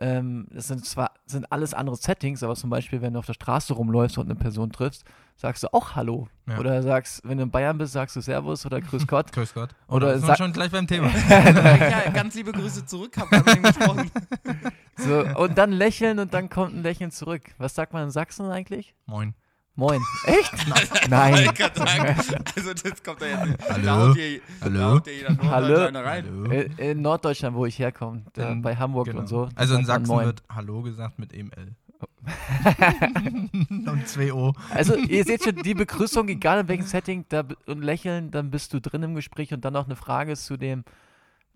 ähm, 0.00 0.46
das 0.50 0.68
sind 0.68 0.84
zwar 0.86 1.10
sind 1.26 1.50
alles 1.50 1.74
andere 1.74 1.96
Settings, 1.96 2.42
aber 2.44 2.54
zum 2.54 2.70
Beispiel, 2.70 3.02
wenn 3.02 3.14
du 3.14 3.18
auf 3.18 3.26
der 3.26 3.32
Straße 3.32 3.74
rumläufst 3.74 4.16
und 4.18 4.26
eine 4.26 4.36
Person 4.36 4.70
triffst, 4.70 5.04
sagst 5.36 5.64
du 5.64 5.72
auch 5.72 5.96
Hallo. 5.96 6.28
Ja. 6.46 6.58
Oder 6.58 6.82
sagst, 6.82 7.20
wenn 7.24 7.38
du 7.38 7.44
in 7.44 7.50
Bayern 7.50 7.78
bist, 7.78 7.94
sagst 7.94 8.14
du 8.14 8.20
Servus 8.20 8.64
oder 8.64 8.80
Grüß 8.80 9.08
Gott. 9.08 9.32
Grüß 9.32 9.54
Gott. 9.54 9.70
Oder 9.88 10.16
sind 10.18 10.28
wir 10.28 10.36
schon 10.36 10.52
gleich 10.52 10.70
beim 10.70 10.86
Thema. 10.86 11.10
ja, 11.28 12.10
ganz 12.10 12.34
liebe 12.36 12.52
Grüße 12.52 12.86
zurück, 12.86 13.16
hab 13.16 13.30
mit 13.32 13.56
ihm 13.56 13.62
gesprochen. 13.62 14.10
So, 14.96 15.24
und 15.36 15.58
dann 15.58 15.72
lächeln 15.72 16.20
und 16.20 16.32
dann 16.32 16.48
kommt 16.48 16.74
ein 16.74 16.82
Lächeln 16.82 17.10
zurück. 17.10 17.42
Was 17.58 17.74
sagt 17.74 17.92
man 17.92 18.04
in 18.04 18.10
Sachsen 18.10 18.46
eigentlich? 18.46 18.94
Moin. 19.06 19.34
Moin. 19.78 20.00
Echt? 20.24 20.52
Nein. 21.08 21.34
Ich 21.44 21.54
kann 21.54 21.70
sagen, 21.72 22.16
also 22.56 22.74
das 22.74 23.00
kommt 23.00 23.22
da 23.22 23.26
jetzt. 23.26 23.70
Hallo? 23.70 23.84
Da 23.84 23.96
haut 24.08 24.16
dir, 24.16 24.40
Hallo? 24.60 24.74
Da 24.80 24.90
haut 24.90 25.06
dir 25.06 25.14
jeder 25.14 25.30
Norddeutscher 25.30 25.50
Hallo? 25.94 25.98
rein. 26.08 26.24
Hallo. 26.26 26.50
Äh, 26.50 26.90
In 26.90 27.00
Norddeutschland, 27.02 27.56
wo 27.56 27.64
ich 27.64 27.78
herkomme, 27.78 28.24
da 28.32 28.50
Ähm, 28.50 28.62
bei 28.62 28.74
Hamburg 28.74 29.06
Genau. 29.06 29.20
und 29.20 29.28
so. 29.28 29.48
Also 29.54 29.76
in 29.76 29.84
Sachsen 29.84 30.08
Moin. 30.08 30.26
wird 30.26 30.42
Hallo 30.52 30.82
gesagt 30.82 31.20
mit 31.20 31.32
EML. 31.32 31.76
und 33.86 34.08
2 34.08 34.32
O. 34.32 34.52
Also 34.74 34.96
ihr 34.96 35.22
seht 35.24 35.44
schon, 35.44 35.54
die 35.62 35.74
Begrüßung, 35.74 36.28
egal 36.28 36.58
in 36.62 36.66
welchem 36.68 36.86
Setting, 36.86 37.24
da 37.28 37.44
und 37.66 37.82
lächeln, 37.82 38.32
dann 38.32 38.50
bist 38.50 38.74
du 38.74 38.80
drin 38.80 39.04
im 39.04 39.14
Gespräch 39.14 39.54
und 39.54 39.64
dann 39.64 39.74
noch 39.74 39.86
eine 39.86 39.94
Frage 39.94 40.34
zu 40.36 40.56
dem, 40.56 40.82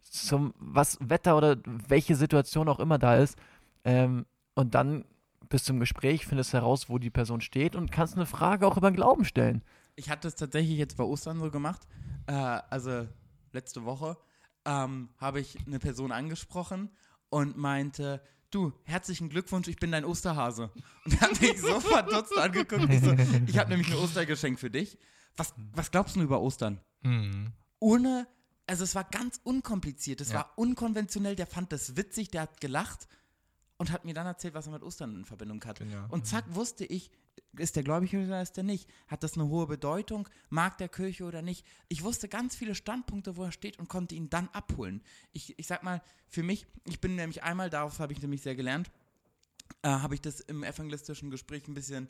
zum 0.01 0.55
was 0.61 0.97
Wetter 1.01 1.37
oder 1.37 1.57
welche 1.89 2.15
Situation 2.15 2.69
auch 2.69 2.79
immer 2.79 2.99
da 2.99 3.17
ist. 3.17 3.37
Ähm, 3.85 4.27
und 4.55 4.77
dann 4.77 5.05
bist 5.53 5.69
du 5.69 5.75
im 5.75 5.81
Gespräch, 5.81 6.27
findest 6.27 6.55
heraus, 6.55 6.89
wo 6.89 6.97
die 6.99 7.11
Person 7.11 7.43
steht 7.43 7.77
und 7.77 7.93
kannst 7.93 8.17
eine 8.17 8.25
Frage 8.25 8.67
auch 8.67 8.79
über 8.79 8.91
den 8.91 8.97
Glauben 8.97 9.27
stellen. 9.27 9.63
Ich 9.97 10.09
hatte 10.09 10.27
es 10.27 10.35
tatsächlich 10.35 10.79
jetzt 10.79 10.97
bei 10.97 11.05
Ostern 11.05 11.39
so 11.41 11.51
gemacht. 11.51 11.83
Äh, 12.27 12.33
also 12.33 13.07
letzte 13.53 13.85
Woche 13.85 14.17
ähm, 14.65 15.11
habe 15.19 15.41
ich 15.41 15.59
eine 15.67 15.79
Person 15.79 16.11
angesprochen 16.11 16.91
und 17.29 17.59
meinte, 17.59 18.23
du, 18.51 18.73
herzlichen 18.85 19.29
Glückwunsch, 19.29 19.69
ich 19.69 19.77
bin 19.77 19.93
dein 19.93 20.07
Osterhase. 20.07 20.71
Und 21.05 21.13
er 21.15 21.21
hat 21.21 21.39
mich 21.43 21.61
so 21.61 21.81
verdutzt 21.81 22.37
angeguckt. 22.39 22.89
Ich, 22.91 23.01
so, 23.03 23.13
ich 23.47 23.59
habe 23.59 23.69
nämlich 23.69 23.91
ein 23.91 23.99
Ostergeschenk 23.99 24.59
für 24.59 24.71
dich. 24.71 24.97
Was, 25.37 25.53
was 25.75 25.91
glaubst 25.91 26.17
du 26.17 26.23
über 26.23 26.41
Ostern? 26.41 26.81
Hm. 27.03 27.53
Ohne, 27.79 28.27
also 28.67 28.85
es 28.85 28.95
war 28.95 29.05
ganz 29.05 29.39
unkompliziert, 29.45 30.23
es 30.23 30.31
Ja. 30.31 30.37
war 30.39 30.53
unkonventionell, 30.57 31.37
der 31.37 31.47
fand 31.47 31.73
das 31.73 31.95
witzig, 31.97 32.31
der 32.31 32.43
hat 32.43 32.61
gelacht 32.63 33.07
und 33.83 33.91
hat 33.91 34.05
mir 34.05 34.15
dann 34.15 34.29
erzählt, 34.29 34.55
was 34.55 34.67
er 34.67 34.73
mit 34.73 34.85
Ostern 34.85 35.17
in 35.17 35.25
Verbindung 35.25 35.61
hat. 35.65 35.81
Genial. 35.81 36.07
Und 36.09 36.25
zack, 36.25 36.45
wusste 36.55 36.85
ich, 36.85 37.11
ist 37.59 37.75
der 37.75 37.83
gläubig 37.83 38.15
oder 38.15 38.41
ist 38.41 38.57
der 38.57 38.63
nicht? 38.63 38.89
Hat 39.09 39.25
das 39.25 39.35
eine 39.35 39.49
hohe 39.49 39.67
Bedeutung? 39.67 40.29
Mag 40.51 40.79
der 40.79 40.89
Kirche 40.89 41.25
oder 41.25 41.43
nicht? 41.43 41.67
Ich 41.89 42.05
wusste 42.05 42.29
ganz 42.29 42.55
viele 42.55 42.77
Standpunkte, 42.77 43.37
wo 43.37 43.43
er 43.43 43.51
steht 43.51 43.81
und 43.81 43.89
konnte 43.89 44.15
ihn 44.15 44.31
dann 44.31 44.49
abholen. 44.53 45.03
Ich, 45.33 45.59
ich 45.59 45.67
sag 45.67 45.83
mal, 45.83 46.01
für 46.29 46.45
mich, 46.45 46.65
ich 46.85 47.01
bin 47.01 47.17
nämlich 47.17 47.43
einmal, 47.43 47.71
darauf 47.71 47.99
habe 47.99 48.13
ich 48.13 48.23
nämlich 48.23 48.43
sehr 48.43 48.55
gelernt, 48.55 48.89
äh, 49.83 49.89
habe 49.89 50.15
ich 50.15 50.21
das 50.21 50.39
im 50.39 50.63
evangelistischen 50.63 51.33
Gespräch 51.33 51.67
ein 51.67 51.75
bisschen 51.75 52.09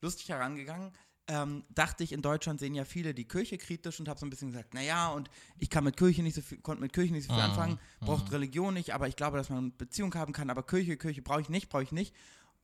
lustig 0.00 0.30
herangegangen. 0.30 0.90
Ähm, 1.32 1.62
dachte 1.70 2.02
ich, 2.02 2.10
in 2.12 2.22
Deutschland 2.22 2.58
sehen 2.58 2.74
ja 2.74 2.84
viele 2.84 3.14
die 3.14 3.24
Kirche 3.28 3.56
kritisch 3.56 4.00
und 4.00 4.08
habe 4.08 4.18
so 4.18 4.26
ein 4.26 4.30
bisschen 4.30 4.48
gesagt, 4.48 4.74
naja, 4.74 5.08
und 5.10 5.30
ich 5.58 5.70
kann 5.70 5.84
mit 5.84 5.96
Kirche 5.96 6.24
nicht 6.24 6.34
so 6.34 6.40
viel, 6.42 6.58
konnte 6.58 6.82
mit 6.82 6.92
Kirche 6.92 7.12
nicht 7.12 7.28
so 7.28 7.32
viel 7.34 7.42
Mhm, 7.44 7.50
anfangen, 7.50 7.78
braucht 8.00 8.32
Religion 8.32 8.74
nicht, 8.74 8.92
aber 8.94 9.06
ich 9.06 9.14
glaube, 9.14 9.36
dass 9.38 9.48
man 9.48 9.76
Beziehung 9.76 10.12
haben 10.16 10.32
kann, 10.32 10.50
aber 10.50 10.64
Kirche, 10.64 10.96
Kirche 10.96 11.22
brauche 11.22 11.40
ich 11.42 11.48
nicht, 11.48 11.68
brauche 11.68 11.84
ich 11.84 11.92
nicht. 11.92 12.14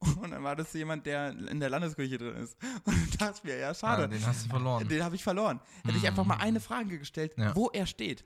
Und 0.20 0.30
dann 0.32 0.42
war 0.42 0.56
das 0.56 0.73
jemand, 0.73 1.06
der 1.06 1.30
in 1.30 1.61
der 1.61 1.70
Landeskirche 1.70 2.18
drin 2.18 2.37
ist. 2.37 2.56
Und 2.85 3.20
da 3.20 3.26
dachte 3.26 3.38
ich 3.38 3.44
mir, 3.44 3.56
ja, 3.58 3.70
Ah, 3.70 3.75
schade. 3.75 4.08
den 4.08 4.26
hast 4.26 4.44
du 4.46 4.49
verloren. 4.50 4.88
Den 4.88 5.04
habe 5.04 5.14
ich 5.14 5.23
verloren. 5.23 5.61
Hätte 5.85 5.99
ich 5.99 6.06
einfach 6.06 6.25
mal 6.25 6.37
eine 6.38 6.58
Frage 6.61 6.99
gestellt, 6.99 7.35
Ja. 7.38 7.54
wo 7.54 7.68
er 7.70 7.87
steht, 7.87 8.25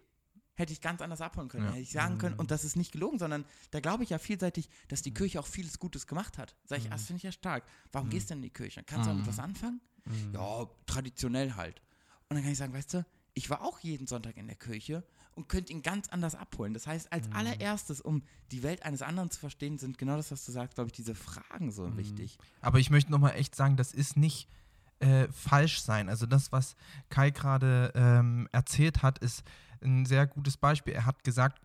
hätte 0.60 0.72
ich 0.72 0.80
ganz 0.80 1.02
anders 1.02 1.20
abholen 1.20 1.48
können. 1.48 1.64
Ja. 1.64 1.70
Hätte 1.70 1.82
ich 1.82 1.90
sagen 1.90 2.18
können, 2.18 2.36
und 2.36 2.50
das 2.50 2.64
ist 2.64 2.76
nicht 2.76 2.92
gelogen, 2.92 3.18
sondern 3.18 3.44
da 3.70 3.80
glaube 3.80 4.04
ich 4.04 4.10
ja 4.10 4.18
vielseitig, 4.18 4.68
dass 4.88 5.02
die 5.02 5.12
Kirche 5.12 5.40
auch 5.40 5.46
vieles 5.46 5.78
Gutes 5.78 6.06
gemacht 6.06 6.38
hat. 6.38 6.54
Sag 6.64 6.78
ich, 6.78 6.86
ah, 6.86 6.90
das 6.90 7.06
finde 7.06 7.18
ich 7.18 7.22
ja 7.24 7.32
stark. 7.32 7.64
Warum 7.92 8.10
gehst 8.10 8.30
du 8.30 8.34
denn 8.34 8.38
in 8.38 8.44
die 8.44 8.50
Kirche? 8.50 8.82
Kannst 8.84 9.06
du 9.06 9.10
damit 9.10 9.26
was 9.26 9.38
anfangen? 9.38 9.80
Ja, 10.32 10.68
traditionell 10.86 11.54
halt. 11.54 11.82
Und 12.28 12.36
dann 12.36 12.42
kann 12.42 12.52
ich 12.52 12.58
sagen, 12.58 12.72
weißt 12.72 12.94
du, 12.94 13.06
ich 13.34 13.50
war 13.50 13.62
auch 13.62 13.80
jeden 13.80 14.06
Sonntag 14.06 14.36
in 14.36 14.46
der 14.46 14.56
Kirche 14.56 15.04
und 15.34 15.48
könnte 15.48 15.72
ihn 15.72 15.82
ganz 15.82 16.08
anders 16.08 16.34
abholen. 16.34 16.74
Das 16.74 16.86
heißt, 16.86 17.12
als 17.12 17.30
allererstes, 17.32 18.00
um 18.00 18.22
die 18.52 18.62
Welt 18.62 18.82
eines 18.84 19.02
anderen 19.02 19.30
zu 19.30 19.40
verstehen, 19.40 19.78
sind 19.78 19.98
genau 19.98 20.16
das, 20.16 20.30
was 20.30 20.44
du 20.44 20.52
sagst, 20.52 20.74
glaube 20.74 20.88
ich, 20.88 20.92
diese 20.92 21.14
Fragen 21.14 21.70
so 21.70 21.96
wichtig. 21.96 22.38
Aber 22.60 22.78
ich 22.78 22.90
möchte 22.90 23.10
nochmal 23.10 23.36
echt 23.36 23.54
sagen, 23.54 23.76
das 23.76 23.92
ist 23.92 24.16
nicht 24.16 24.48
äh, 25.00 25.28
falsch 25.33 25.80
sein. 25.80 26.09
Also 26.09 26.26
das, 26.26 26.52
was 26.52 26.76
Kai 27.09 27.30
gerade 27.30 27.92
ähm, 27.95 28.49
erzählt 28.52 29.02
hat, 29.02 29.19
ist 29.19 29.42
ein 29.83 30.07
sehr 30.07 30.26
gutes 30.26 30.57
Beispiel. 30.57 30.95
Er 30.95 31.07
hat 31.07 31.25
gesagt, 31.25 31.61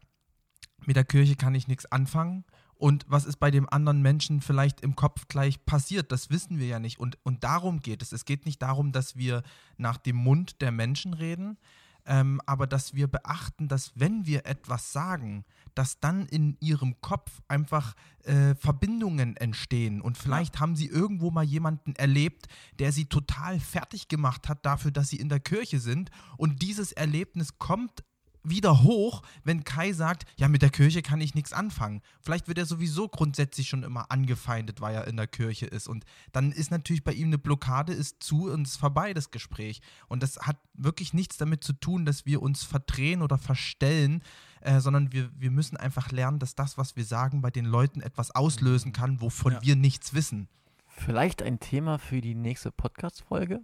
mit 0.86 0.96
der 0.96 1.06
Kirche 1.06 1.36
kann 1.36 1.56
ich 1.56 1.68
nichts 1.68 1.86
anfangen. 1.92 2.46
Und 2.78 3.06
was 3.08 3.26
ist 3.26 3.38
bei 3.38 3.52
dem 3.52 3.70
anderen 3.70 4.02
Menschen 4.02 4.42
vielleicht 4.42 4.82
im 4.82 4.96
Kopf 4.96 5.28
gleich 5.28 5.66
passiert? 5.66 6.12
Das 6.12 6.30
wissen 6.30 6.60
wir 6.60 6.68
ja 6.68 6.80
nicht. 6.80 7.00
Und, 7.00 7.18
und 7.24 7.44
darum 7.44 7.80
geht 7.80 8.02
es. 8.02 8.12
Es 8.12 8.26
geht 8.26 8.46
nicht 8.46 8.62
darum, 8.62 8.92
dass 8.92 9.16
wir 9.16 9.44
nach 9.78 9.98
dem 9.98 10.18
Mund 10.18 10.62
der 10.62 10.72
Menschen 10.72 11.14
reden, 11.14 11.58
ähm, 12.06 12.42
aber 12.46 12.68
dass 12.68 12.94
wir 12.94 13.08
beachten, 13.08 13.68
dass 13.68 13.92
wenn 13.96 14.26
wir 14.26 14.46
etwas 14.46 14.92
sagen, 14.92 15.46
dass 15.74 16.00
dann 16.00 16.26
in 16.28 16.58
ihrem 16.60 17.00
Kopf 17.02 17.42
einfach 17.48 17.96
äh, 18.24 18.56
Verbindungen 18.56 19.36
entstehen. 19.38 20.02
Und 20.02 20.18
vielleicht 20.18 20.60
haben 20.60 20.76
sie 20.76 20.88
irgendwo 20.88 21.32
mal 21.32 21.44
jemanden 21.44 21.96
erlebt, 21.96 22.48
der 22.80 22.92
sie 22.92 23.06
total 23.06 23.60
fertig 23.60 24.08
gemacht 24.08 24.48
hat 24.48 24.66
dafür, 24.66 24.92
dass 24.92 25.10
sie 25.10 25.20
in 25.20 25.30
der 25.30 25.40
Kirche 25.42 25.80
sind. 25.80 26.12
Und 26.38 26.62
dieses 26.62 26.92
Erlebnis 26.92 27.58
kommt 27.58 28.04
wieder 28.50 28.84
hoch, 28.84 29.22
wenn 29.44 29.64
Kai 29.64 29.94
sagt, 29.94 30.26
ja, 30.38 30.48
mit 30.48 30.62
der 30.62 30.70
Kirche 30.70 31.02
kann 31.02 31.22
ich 31.22 31.36
nichts 31.36 31.54
anfangen. 31.54 32.02
Vielleicht 32.22 32.48
wird 32.48 32.58
er 32.58 32.66
sowieso 32.66 33.08
grundsätzlich 33.08 33.68
schon 33.70 33.84
immer 33.84 34.12
angefeindet, 34.12 34.82
weil 34.82 34.96
er 34.96 35.08
in 35.08 35.18
der 35.18 35.28
Kirche 35.28 35.66
ist. 35.66 35.88
Und 35.88 36.06
dann 36.32 36.52
ist 36.52 36.72
natürlich 36.72 37.04
bei 37.04 37.14
ihm 37.14 37.28
eine 37.28 37.38
Blockade, 37.38 37.94
ist 37.94 38.22
zu 38.24 38.52
und 38.52 38.68
ist 38.68 38.78
vorbei, 38.78 39.14
das 39.14 39.32
Gespräch. 39.32 39.82
Und 40.08 40.24
das 40.24 40.38
hat 40.38 40.58
wirklich 40.74 41.14
nichts 41.14 41.38
damit 41.38 41.64
zu 41.64 41.74
tun, 41.74 42.06
dass 42.06 42.26
wir 42.26 42.42
uns 42.42 42.64
verdrehen 42.64 43.22
oder 43.22 43.38
verstellen, 43.38 44.24
äh, 44.62 44.80
sondern 44.80 45.12
wir, 45.12 45.30
wir 45.40 45.52
müssen 45.52 45.78
einfach 45.78 46.12
lernen, 46.12 46.40
dass 46.40 46.56
das, 46.56 46.78
was 46.78 46.96
wir 46.96 47.06
sagen, 47.06 47.42
bei 47.42 47.52
den 47.52 47.66
Leuten 47.66 48.02
etwas 48.02 48.32
auslösen 48.32 48.94
kann, 48.94 49.22
wovon 49.22 49.54
Ja. 49.54 49.62
wir 49.62 49.76
nichts 49.76 50.14
wissen. 50.14 50.48
Vielleicht 50.88 51.42
ein 51.42 51.60
Thema 51.60 52.00
für 52.00 52.22
die 52.22 52.36
nächste 52.36 52.72
Podcast-Folge. 52.72 53.62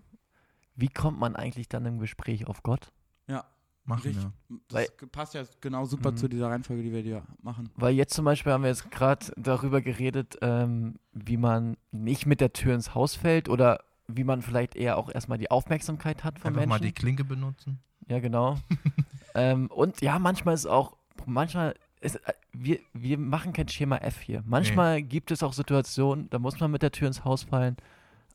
Wie 0.76 0.90
kommt 0.90 1.20
man 1.20 1.36
eigentlich 1.36 1.70
dann 1.70 1.86
im 1.86 2.00
Gespräch 2.00 2.48
auf 2.48 2.64
Gott? 2.64 2.92
Ja, 3.28 3.46
Machen 3.84 4.04
richtig. 4.04 4.24
wir. 4.50 4.60
Das 4.68 4.76
Weil- 5.02 5.08
passt 5.08 5.34
ja 5.34 5.44
genau 5.60 5.86
super 5.86 6.12
Mhm. 6.12 6.18
zu 6.18 6.28
dieser 6.28 6.50
Reihenfolge, 6.50 6.84
die 6.84 6.92
wir 6.92 7.04
dir 7.04 7.24
machen. 7.42 7.70
Weil 7.76 7.94
jetzt 7.96 8.14
zum 8.14 8.26
Beispiel 8.26 8.52
haben 8.52 8.62
wir 8.64 8.70
jetzt 8.70 8.92
gerade 8.92 9.26
darüber 9.38 9.82
geredet, 9.82 10.38
ähm, 10.42 10.96
wie 11.14 11.38
man 11.38 11.78
nicht 11.92 12.26
mit 12.26 12.42
der 12.42 12.54
Tür 12.54 12.76
ins 12.76 12.94
Haus 12.94 13.16
fällt 13.16 13.50
oder 13.50 13.84
wie 14.08 14.24
man 14.24 14.42
vielleicht 14.42 14.76
eher 14.76 14.98
auch 14.98 15.10
erstmal 15.14 15.38
die 15.38 15.50
Aufmerksamkeit 15.50 16.24
hat 16.24 16.38
von 16.40 16.50
Einfach 16.50 16.62
mal 16.68 16.80
Menschen. 16.80 16.84
die 16.88 16.92
Klinke 16.94 17.24
benutzen. 17.24 17.80
Ja, 18.08 18.20
genau. 18.20 18.58
ähm, 19.36 19.68
und 19.68 20.02
ja, 20.02 20.20
manchmal 20.20 20.54
ist 20.54 20.66
auch, 20.68 20.96
manchmal 21.26 21.76
ist, 22.02 22.16
äh, 22.18 22.34
wir, 22.54 22.80
wir 22.94 23.18
machen 23.18 23.54
kein 23.54 23.68
Schema 23.68 23.98
F 23.98 24.20
hier. 24.22 24.44
Manchmal 24.46 25.02
gibt 25.02 25.32
es 25.32 25.42
auch 25.44 25.54
Situationen, 25.54 26.30
da 26.30 26.40
muss 26.40 26.60
man 26.60 26.70
mit 26.72 26.82
der 26.82 26.92
Tür 26.92 27.08
ins 27.08 27.24
Haus 27.24 27.44
fallen. 27.44 27.78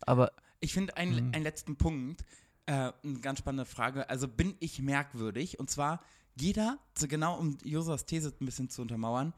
Aber 0.00 0.32
Ich 0.60 0.72
finde 0.72 0.96
einen, 0.96 1.26
Mhm. 1.28 1.34
einen 1.34 1.42
letzten 1.44 1.76
Punkt, 1.76 2.24
äh, 2.66 2.92
eine 3.02 3.20
ganz 3.20 3.38
spannende 3.40 3.64
Frage. 3.64 4.08
Also 4.10 4.28
bin 4.28 4.56
ich 4.60 4.80
merkwürdig? 4.80 5.58
Und 5.58 5.70
zwar, 5.70 6.02
jeder, 6.34 6.78
so 6.98 7.06
genau 7.08 7.38
um 7.38 7.56
Josas 7.64 8.06
These 8.06 8.32
ein 8.40 8.44
bisschen 8.46 8.68
zu 8.68 8.82
untermauern, 8.82 9.32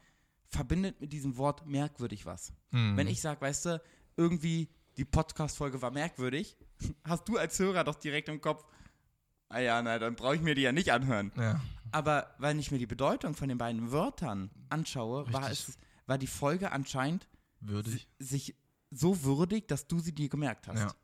verbindet 0.49 1.01
mit 1.01 1.13
diesem 1.13 1.37
Wort 1.37 1.67
merkwürdig 1.67 2.25
was. 2.27 2.53
Hm. 2.71 2.97
Wenn 2.97 3.07
ich 3.07 3.21
sage, 3.21 3.41
weißt 3.41 3.67
du, 3.67 3.83
irgendwie 4.17 4.69
die 4.97 5.05
Podcast-Folge 5.05 5.81
war 5.83 5.91
merkwürdig, 5.91 6.57
hast 7.05 7.29
du 7.29 7.37
als 7.37 7.59
Hörer 7.59 7.85
doch 7.85 7.97
direkt 7.97 8.29
im 8.29 8.41
Kopf, 8.41 8.65
ah 9.51 9.59
ja, 9.61 9.81
na, 9.83 9.99
dann 9.99 10.17
brauche 10.17 10.37
ich 10.37 10.43
mir 10.43 10.55
die 10.55 10.63
ja 10.63 10.73
nicht 10.73 10.91
anhören. 10.91 11.33
Ja. 11.37 11.61
Aber 11.93 12.35
wenn 12.39 12.59
ich 12.59 12.71
mir 12.71 12.79
die 12.79 12.87
Bedeutung 12.87 13.35
von 13.35 13.49
den 13.49 13.59
beiden 13.59 13.93
Wörtern 13.93 14.51
anschaue, 14.69 15.31
war, 15.33 15.51
es, 15.51 15.79
war 16.07 16.19
die 16.19 16.27
Folge 16.27 16.73
anscheinend 16.73 17.29
Würdig. 17.61 18.09
si- 18.19 18.25
sich 18.25 18.55
so 18.91 19.23
würdig, 19.23 19.69
dass 19.69 19.87
du 19.87 19.99
sie 20.01 20.15
dir 20.15 20.29
gemerkt 20.29 20.67
hast. 20.69 20.81
Ja. 20.81 20.95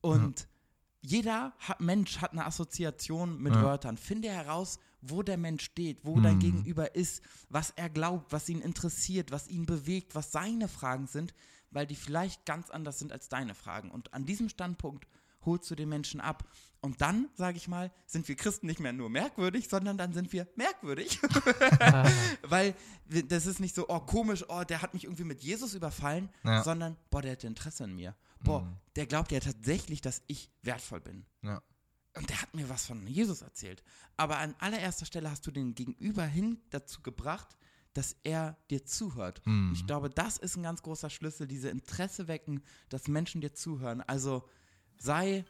Und 0.00 0.48
jeder 1.00 1.52
hat, 1.58 1.80
Mensch 1.80 2.18
hat 2.18 2.32
eine 2.32 2.44
Assoziation 2.44 3.40
mit 3.40 3.54
Ja. 3.54 3.62
Wörtern. 3.62 3.96
Finde 3.96 4.28
heraus, 4.30 4.78
wo 5.00 5.22
der 5.22 5.36
Mensch 5.36 5.64
steht, 5.64 6.04
wo 6.04 6.18
dein 6.20 6.36
Mhm. 6.36 6.40
Gegenüber 6.40 6.94
ist, 6.96 7.22
was 7.48 7.70
er 7.76 7.88
glaubt, 7.88 8.32
was 8.32 8.48
ihn 8.48 8.60
interessiert, 8.60 9.30
was 9.30 9.46
ihn 9.48 9.64
bewegt, 9.64 10.14
was 10.14 10.32
seine 10.32 10.66
Fragen 10.68 11.06
sind, 11.06 11.34
weil 11.70 11.86
die 11.86 11.94
vielleicht 11.94 12.44
ganz 12.46 12.70
anders 12.70 12.98
sind 12.98 13.12
als 13.12 13.28
deine 13.28 13.54
Fragen. 13.54 13.90
Und 13.90 14.12
an 14.12 14.26
diesem 14.26 14.48
Standpunkt 14.48 15.06
holst 15.44 15.70
du 15.70 15.74
den 15.74 15.88
Menschen 15.88 16.20
ab. 16.20 16.48
Und 16.80 17.00
dann, 17.00 17.28
sage 17.34 17.56
ich 17.56 17.66
mal, 17.66 17.90
sind 18.06 18.28
wir 18.28 18.36
Christen 18.36 18.66
nicht 18.66 18.78
mehr 18.78 18.92
nur 18.92 19.10
merkwürdig, 19.10 19.68
sondern 19.68 19.98
dann 19.98 20.12
sind 20.12 20.32
wir 20.32 20.46
merkwürdig. 20.54 21.18
Weil 22.42 22.74
das 23.06 23.46
ist 23.46 23.60
nicht 23.60 23.74
so, 23.74 23.86
oh 23.88 24.00
komisch, 24.00 24.44
oh, 24.48 24.62
der 24.64 24.82
hat 24.82 24.94
mich 24.94 25.04
irgendwie 25.04 25.24
mit 25.24 25.42
Jesus 25.42 25.74
überfallen, 25.74 26.28
Ja. 26.44 26.62
sondern, 26.62 26.96
boah, 27.10 27.22
der 27.22 27.32
hat 27.32 27.44
Interesse 27.44 27.84
an 27.84 27.94
mir. 27.94 28.14
Boah, 28.44 28.62
Mhm. 28.62 28.76
der 28.96 29.06
glaubt 29.06 29.32
ja 29.32 29.40
tatsächlich, 29.40 30.00
dass 30.00 30.22
ich 30.26 30.50
wertvoll 30.62 31.00
bin. 31.00 31.26
Ja. 31.42 31.62
Und 32.16 32.30
der 32.30 32.40
hat 32.42 32.54
mir 32.54 32.68
was 32.68 32.86
von 32.86 33.06
Jesus 33.06 33.42
erzählt. 33.42 33.82
Aber 34.16 34.38
an 34.38 34.54
allererster 34.58 35.06
Stelle 35.06 35.30
hast 35.30 35.46
du 35.46 35.50
den 35.50 35.74
Gegenüber 35.74 36.24
hin 36.24 36.60
dazu 36.70 37.00
gebracht, 37.02 37.56
dass 37.94 38.16
er 38.22 38.56
dir 38.70 38.84
zuhört. 38.84 39.42
Mhm. 39.44 39.72
Ich 39.74 39.86
glaube, 39.86 40.10
das 40.10 40.36
ist 40.38 40.56
ein 40.56 40.62
ganz 40.62 40.82
großer 40.82 41.10
Schlüssel, 41.10 41.46
diese 41.48 41.68
Interesse 41.70 42.28
wecken, 42.28 42.62
dass 42.88 43.08
Menschen 43.08 43.40
dir 43.40 43.52
zuhören. 43.54 44.00
Also 44.02 44.48
sei 44.98 45.44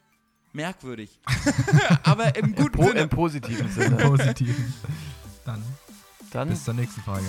merkwürdig. 0.53 1.21
Aber 2.05 2.37
im 2.37 2.55
guten 2.55 2.73
Po 2.73 2.89
Sinne. 2.89 3.01
Im 3.01 3.09
positiven 3.09 3.71
Sinne. 3.71 3.97
Positiv. 3.97 4.57
Dann 5.45 5.63
Dann 6.33 6.49
bis 6.49 6.65
zur 6.65 6.75
nächsten 6.75 7.01
Frage. 7.03 7.25